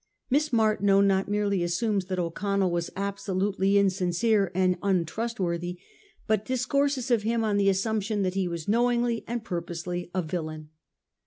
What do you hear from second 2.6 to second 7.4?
was absolutely insincere and untrust worthy, but discourses of h